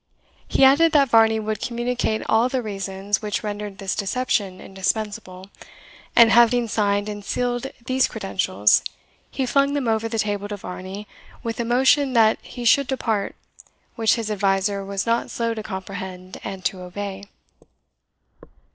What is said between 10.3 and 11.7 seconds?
to Varney with a